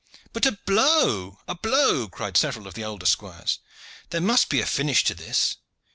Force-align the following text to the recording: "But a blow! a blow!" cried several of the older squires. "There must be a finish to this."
"But 0.33 0.47
a 0.47 0.53
blow! 0.53 1.37
a 1.47 1.53
blow!" 1.53 2.07
cried 2.07 2.35
several 2.35 2.65
of 2.65 2.73
the 2.73 2.83
older 2.83 3.05
squires. 3.05 3.59
"There 4.09 4.19
must 4.19 4.49
be 4.49 4.59
a 4.59 4.65
finish 4.65 5.03
to 5.03 5.13
this." 5.13 5.57